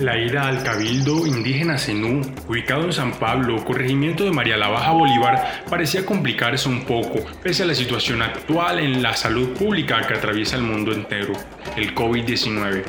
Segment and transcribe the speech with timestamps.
[0.00, 4.90] La ida al Cabildo Indígena Zenú, ubicado en San Pablo, corregimiento de María la Baja
[4.90, 10.14] Bolívar, parecía complicarse un poco, pese a la situación actual en la salud pública que
[10.14, 11.32] atraviesa el mundo entero,
[11.76, 12.82] el COVID-19.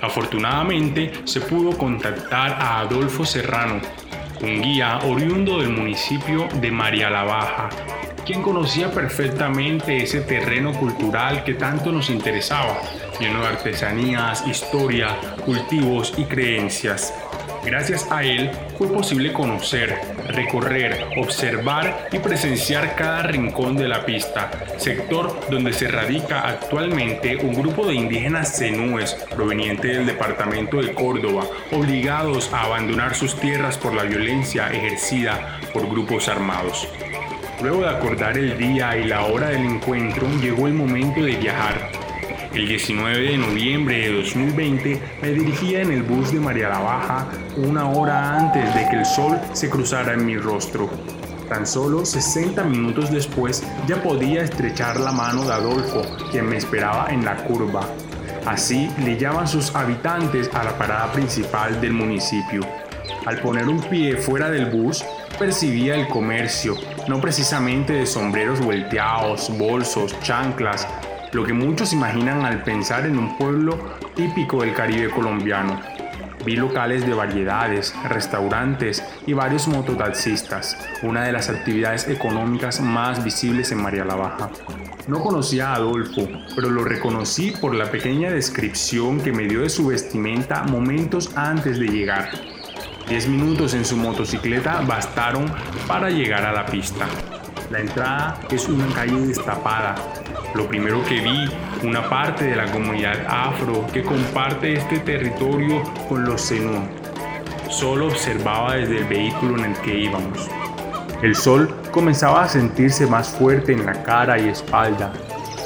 [0.00, 3.82] Afortunadamente, se pudo contactar a Adolfo Serrano,
[4.42, 7.68] un guía oriundo del municipio de María la Baja,
[8.24, 12.80] quien conocía perfectamente ese terreno cultural que tanto nos interesaba,
[13.18, 17.12] lleno de artesanías, historia, cultivos y creencias.
[17.64, 19.94] Gracias a él fue posible conocer,
[20.28, 27.54] recorrer, observar y presenciar cada rincón de la pista, sector donde se radica actualmente un
[27.54, 33.94] grupo de indígenas zenúes provenientes del departamento de Córdoba, obligados a abandonar sus tierras por
[33.94, 36.88] la violencia ejercida por grupos armados.
[37.62, 41.99] Luego de acordar el día y la hora del encuentro, llegó el momento de viajar.
[42.52, 47.28] El 19 de noviembre de 2020 me dirigía en el bus de María la Baja
[47.56, 50.90] una hora antes de que el sol se cruzara en mi rostro.
[51.48, 56.02] Tan solo 60 minutos después ya podía estrechar la mano de Adolfo,
[56.32, 57.86] quien me esperaba en la curva.
[58.44, 62.62] Así le llaman sus habitantes a la parada principal del municipio.
[63.26, 65.04] Al poner un pie fuera del bus,
[65.38, 66.74] percibía el comercio,
[67.06, 70.88] no precisamente de sombreros volteados, bolsos, chanclas,
[71.32, 73.78] lo que muchos imaginan al pensar en un pueblo
[74.14, 75.80] típico del Caribe colombiano.
[76.44, 83.70] Vi locales de variedades, restaurantes y varios mototaxistas, una de las actividades económicas más visibles
[83.72, 84.50] en María la Baja.
[85.06, 89.68] No conocía a Adolfo, pero lo reconocí por la pequeña descripción que me dio de
[89.68, 92.30] su vestimenta momentos antes de llegar.
[93.06, 95.52] Diez minutos en su motocicleta bastaron
[95.86, 97.06] para llegar a la pista.
[97.70, 99.94] La entrada es una calle destapada.
[100.54, 101.48] Lo primero que vi,
[101.82, 106.82] una parte de la comunidad afro que comparte este territorio con los Zenú.
[107.68, 110.48] Solo observaba desde el vehículo en el que íbamos.
[111.22, 115.12] El sol comenzaba a sentirse más fuerte en la cara y espalda.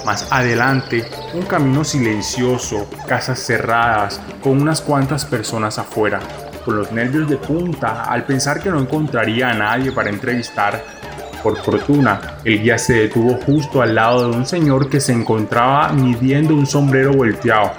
[0.05, 6.21] Más adelante, un camino silencioso, casas cerradas, con unas cuantas personas afuera
[6.65, 10.83] con los nervios de punta al pensar que no encontraría a nadie para entrevistar.
[11.45, 15.93] Por fortuna, el guía se detuvo justo al lado de un señor que se encontraba
[15.93, 17.71] midiendo un sombrero volteado.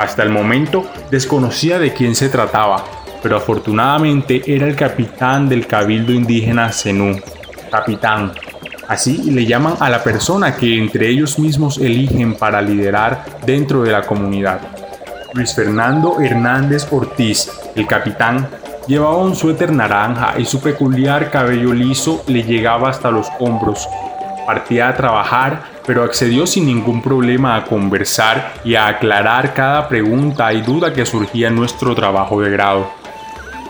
[0.00, 2.84] Hasta el momento desconocía de quién se trataba,
[3.22, 7.20] pero afortunadamente era el capitán del cabildo indígena Zenú.
[7.70, 8.32] Capitán.
[8.88, 13.92] Así le llaman a la persona que entre ellos mismos eligen para liderar dentro de
[13.92, 14.60] la comunidad.
[15.34, 18.48] Luis Fernando Hernández Ortiz, el capitán,
[18.88, 23.86] llevaba un suéter naranja y su peculiar cabello liso le llegaba hasta los hombros.
[24.46, 30.52] Partía a trabajar, pero accedió sin ningún problema a conversar y a aclarar cada pregunta
[30.54, 32.88] y duda que surgía en nuestro trabajo de grado.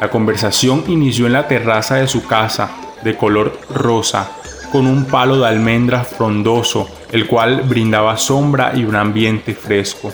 [0.01, 2.71] La conversación inició en la terraza de su casa,
[3.03, 4.31] de color rosa,
[4.71, 10.13] con un palo de almendra frondoso, el cual brindaba sombra y un ambiente fresco.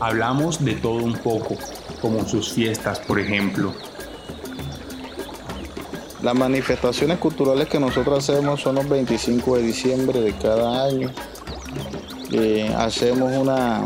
[0.00, 1.56] Hablamos de todo un poco,
[2.02, 3.72] como sus fiestas, por ejemplo.
[6.22, 11.10] Las manifestaciones culturales que nosotros hacemos son los 25 de diciembre de cada año.
[12.32, 13.84] Eh, hacemos una,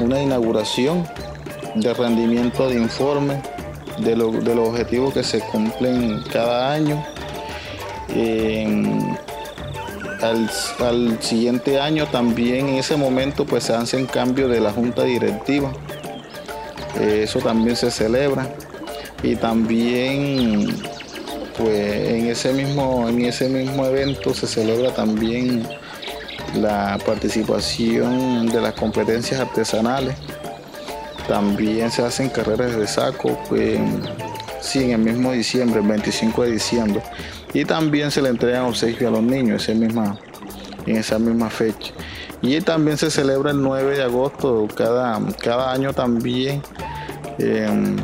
[0.00, 1.06] una inauguración
[1.74, 3.42] de rendimiento de informe
[4.00, 7.02] de, los objetivos que se cumplen cada año.
[8.10, 9.16] Eh,
[10.22, 15.72] al, siguiente año también en ese momento pues se hacen cambios de la junta directiva.
[17.00, 18.48] Eh, eso también se celebra.
[19.22, 20.76] Y también
[21.56, 25.66] pues en ese mismo, en ese mismo evento se celebra también
[26.54, 30.14] la participación de las competencias artesanales.
[31.26, 33.78] También se hacen carreras de saco, pues,
[34.60, 37.02] sí, en el mismo diciembre, el 25 de diciembre
[37.54, 40.18] y también se le entregan obsequios a los niños misma,
[40.86, 41.92] en esa misma fecha.
[42.42, 46.62] Y también se celebra el 9 de agosto, cada, cada año también,
[47.38, 47.96] em,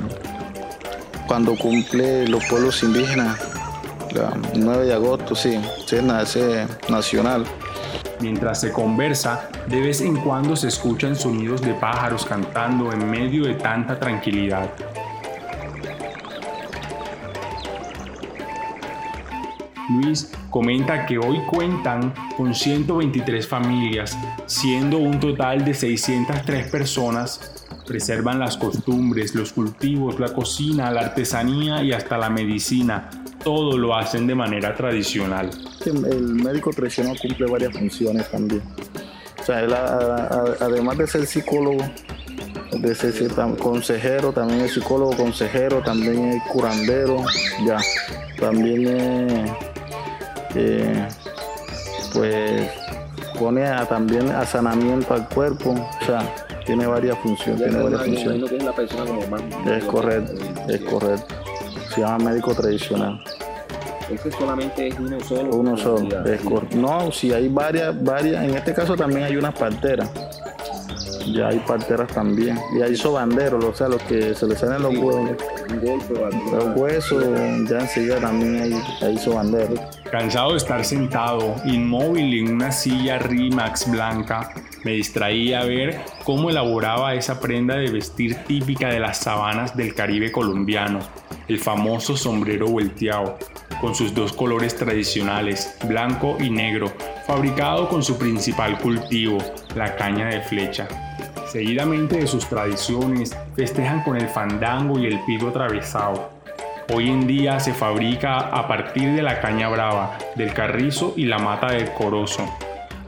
[1.26, 3.38] cuando cumple los pueblos indígenas,
[4.52, 5.58] el 9 de agosto, sí,
[5.90, 6.02] es
[6.88, 7.44] nacional.
[8.20, 13.44] Mientras se conversa, de vez en cuando se escuchan sonidos de pájaros cantando en medio
[13.44, 14.70] de tanta tranquilidad.
[19.90, 24.16] Luis comenta que hoy cuentan con 123 familias,
[24.46, 27.63] siendo un total de 603 personas.
[27.86, 33.10] Preservan las costumbres, los cultivos, la cocina, la artesanía y hasta la medicina.
[33.42, 35.50] Todo lo hacen de manera tradicional.
[35.84, 38.62] El médico tradicional cumple varias funciones también.
[39.40, 41.84] O sea, él, además de ser psicólogo,
[42.72, 43.12] de ser
[43.58, 47.22] consejero, también es psicólogo, consejero, también es curandero,
[47.66, 47.78] ya,
[48.40, 49.54] también
[50.54, 51.08] eh,
[52.12, 52.70] pues
[53.38, 56.34] pone a, también a sanamiento al cuerpo, o sea,
[56.64, 57.62] tiene varias funciones.
[57.62, 58.52] Tiene varias funciones.
[59.66, 60.32] es correcto,
[60.68, 61.34] es correcto.
[61.94, 63.22] Se llama médico tradicional.
[64.10, 65.56] Ese solamente es uno solo.
[65.56, 66.08] Uno solo.
[66.76, 68.44] no, si hay varias, varias.
[68.44, 70.10] En este caso también hay unas parteras.
[71.32, 72.58] Ya hay parteras también.
[72.76, 75.30] Y hay sobanderos, o sea, los que se les salen los huevos.
[76.52, 77.24] Los huesos,
[77.68, 79.80] ya enseguida también hay, hay sobanderos.
[80.10, 84.50] Cansado de estar sentado, inmóvil en una silla Rimax blanca,
[84.84, 89.94] me distraía a ver cómo elaboraba esa prenda de vestir típica de las sabanas del
[89.94, 91.00] Caribe colombiano,
[91.48, 93.38] el famoso sombrero volteado,
[93.80, 96.92] con sus dos colores tradicionales, blanco y negro,
[97.26, 99.38] fabricado con su principal cultivo,
[99.74, 100.86] la caña de flecha.
[101.50, 106.30] Seguidamente de sus tradiciones, festejan con el fandango y el pico atravesado.
[106.92, 111.38] Hoy en día se fabrica a partir de la caña brava, del carrizo y la
[111.38, 112.46] mata del corozo,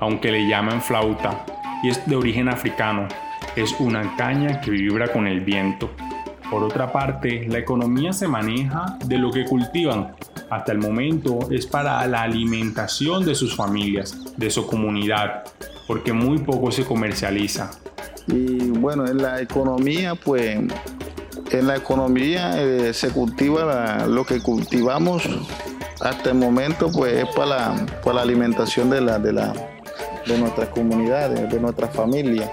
[0.01, 1.45] aunque le llaman flauta,
[1.83, 3.09] y es de origen africano.
[3.55, 5.91] Es una caña que vibra con el viento.
[6.51, 10.15] Por otra parte, la economía se maneja de lo que cultivan.
[10.49, 15.45] Hasta el momento es para la alimentación de sus familias, de su comunidad,
[15.89, 17.71] porque muy poco se comercializa.
[18.29, 20.59] Y bueno, en la economía, pues,
[21.51, 25.29] en la economía eh, se cultiva lo que cultivamos
[26.01, 29.53] hasta el momento, pues, es para la, para la alimentación de la, de la,
[30.27, 32.51] de nuestras comunidades, de nuestras familias,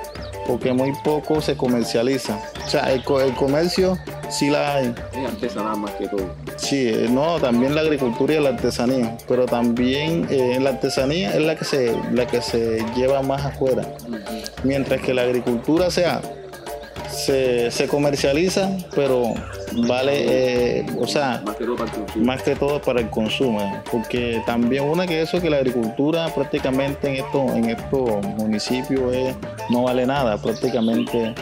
[0.47, 2.39] porque muy poco se comercializa.
[2.65, 3.97] O sea, el, comercio
[4.29, 4.93] sí la hay.
[5.13, 6.33] Es artesanal más que todo.
[6.57, 11.41] Sí, eh, no, también la agricultura y la artesanía, pero también eh, la artesanía es
[11.41, 13.83] la que se, la que se lleva más afuera.
[14.63, 16.21] Mientras que la agricultura sea
[17.13, 19.33] se, comercializa, pero
[19.87, 21.43] vale, eh, o sea,
[22.15, 27.09] más que, todo para el consumo, porque también una que eso que la agricultura prácticamente
[27.09, 29.35] en estos en estos municipios
[29.69, 31.33] no vale nada, prácticamente.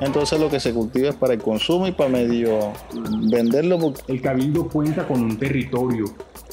[0.00, 2.72] Entonces lo que se cultiva es para el consumo y para medio
[3.30, 3.92] venderlo.
[4.08, 6.06] El cabildo cuenta con un territorio,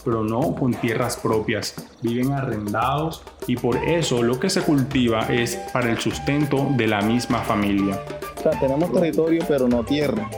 [0.03, 1.73] pero no con tierras propias.
[2.01, 7.01] Viven arrendados y por eso lo que se cultiva es para el sustento de la
[7.01, 7.99] misma familia.
[8.49, 10.29] Sea, tenemos territorio pero no tierra.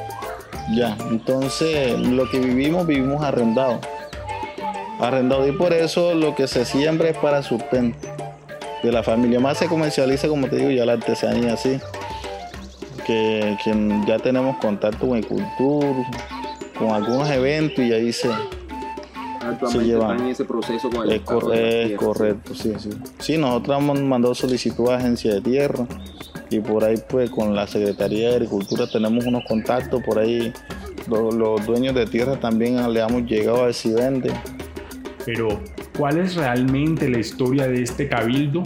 [0.73, 3.79] Ya, entonces lo que vivimos, vivimos arrendado.
[5.00, 8.07] Arrendado y por eso lo que se siembra es para sustento
[8.83, 9.39] de la familia.
[9.39, 11.79] Más se comercializa, como te digo, ya la artesanía así.
[13.06, 13.57] Que,
[14.07, 16.05] ya tenemos contacto con el cultura,
[16.77, 18.29] con algunos eventos y ahí se,
[19.67, 20.15] se lleva.
[20.15, 21.21] en ese proceso con el es,
[21.97, 22.89] correcto, sí, sí.
[23.17, 25.88] Sí, nosotros hemos mandado solicitud a agencia de tierra
[26.50, 30.51] y por ahí pues con la Secretaría de Agricultura tenemos unos contactos, por ahí
[31.07, 34.34] los, dueños de tierra también le hemos llegado a ver si venden.
[35.25, 35.60] Pero,
[35.98, 38.63] ¿cuál es realmente la historia de este cabildo?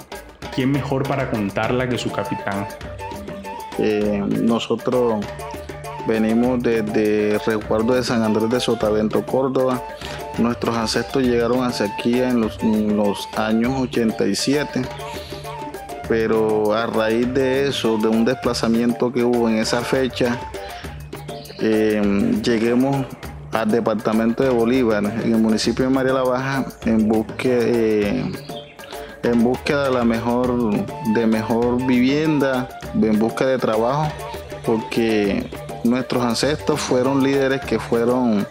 [0.55, 2.67] ¿Quién mejor para contarla que su capitán?
[3.79, 5.25] Eh, nosotros
[6.07, 9.81] venimos desde Resguardo de San Andrés de Sotavento, Córdoba.
[10.37, 14.81] Nuestros ancestros llegaron hacia aquí en los, en los años 87
[16.07, 20.39] pero a raíz de eso, de un desplazamiento que hubo en esa fecha,
[21.59, 23.05] em, lleguemos
[23.51, 28.31] al departamento de Bolívar, en el municipio de María la Baja, en búsqueda, eh,
[29.23, 34.11] en búsqueda de la mejor, de mejor vivienda, en busca de trabajo,
[34.65, 35.49] porque
[35.83, 38.45] nuestros ancestros fueron líderes que fueron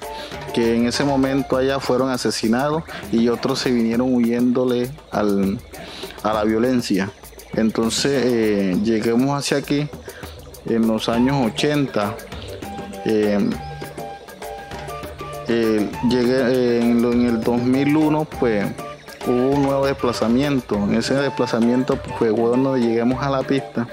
[0.54, 7.10] que en ese momento allá fueron asesinados y otros se vinieron huyéndole a la violencia.
[7.54, 9.86] Entonces eh, lleguemos hacia aquí
[10.66, 12.14] en los años 80.
[13.04, 13.50] Eh,
[15.48, 18.64] eh, llegué en, el 2001 pues
[19.26, 20.76] hubo un nuevo desplazamiento.
[20.76, 23.88] En ese desplazamiento fue cuando lleguemos a la pista.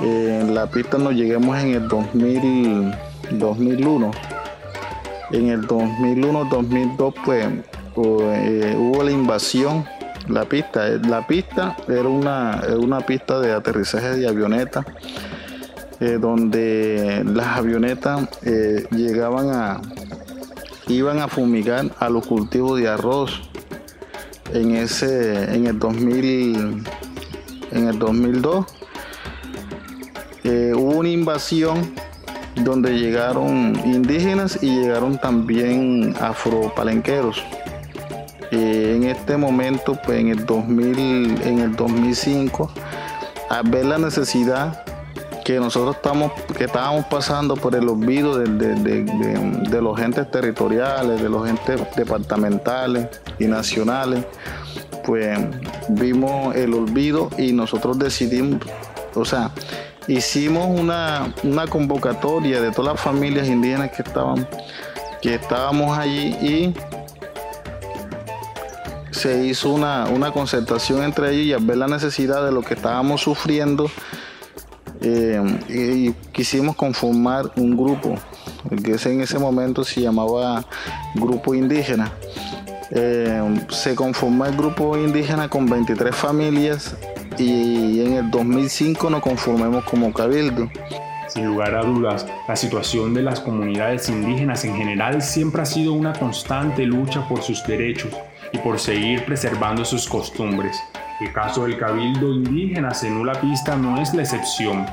[0.00, 4.10] en la pista nos lleguemos en el 2001.
[5.32, 7.48] En el 2001-2002 pues
[7.96, 9.86] hubo la invasión
[10.28, 10.88] la pista.
[10.88, 14.84] Eh, la pista era una, una pista de aterrizaje de avionetas,
[16.00, 19.80] eh, donde las avionetas eh, llegaban a,
[20.88, 23.50] iban a fumigar a los cultivos de arroz.
[24.52, 26.84] En ese, en el 2000,
[27.72, 28.66] en el 2002,
[30.44, 31.92] hubo una invasión
[32.62, 37.42] donde llegaron indígenas y llegaron también afropalenqueros
[38.50, 42.70] en este momento, pues en el 2000, en el 2005,
[43.50, 44.84] al ver la necesidad
[45.44, 51.46] que nosotros estamos, que estábamos pasando por el olvido de, los entes territoriales, de los
[51.46, 54.24] entes departamentales y nacionales,
[55.04, 55.38] pues
[55.90, 58.62] vimos el olvido y nosotros decidimos,
[59.14, 59.50] o sea,
[60.08, 61.34] hicimos una,
[61.68, 64.48] convocatoria de todas las familias indígenas que estaban,
[65.20, 66.74] que estábamos allí y
[69.24, 72.74] se hizo una, una concertación entre ellos y al ver la necesidad de lo que
[72.74, 73.90] estábamos sufriendo,
[75.00, 75.40] eh,
[75.70, 78.16] y quisimos conformar un grupo,
[78.84, 80.66] que en ese momento se llamaba
[81.14, 82.12] Grupo Indígena.
[82.90, 86.94] Eh, se conformó el grupo indígena con 23 familias
[87.38, 90.68] y en el 2005 nos conformamos como cabildo.
[91.28, 95.94] Sin lugar a dudas, la situación de las comunidades indígenas en general siempre ha sido
[95.94, 98.12] una constante lucha por sus derechos
[98.52, 100.76] y por seguir preservando sus costumbres.
[101.20, 104.84] El caso del cabildo indígena Zenú Pista no es la excepción.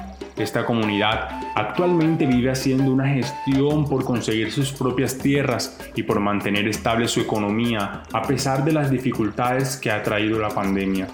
[0.42, 6.68] Esta comunidad actualmente vive haciendo una gestión por conseguir sus propias tierras y por mantener
[6.68, 11.08] estable su economía a pesar de las dificultades que ha traído la pandemia.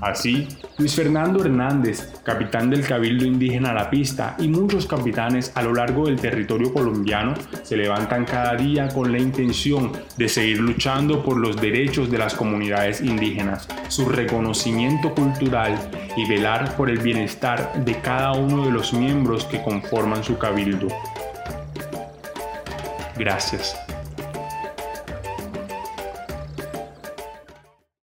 [0.00, 0.46] Así,
[0.78, 6.06] Luis Fernando Hernández, capitán del Cabildo Indígena La Pista, y muchos capitanes a lo largo
[6.06, 11.56] del territorio colombiano se levantan cada día con la intención de seguir luchando por los
[11.60, 15.78] derechos de las comunidades indígenas, su reconocimiento cultural
[16.16, 20.88] y velar por el bienestar de cada uno de los miembros que conforman su cabildo.
[23.16, 23.85] Gracias.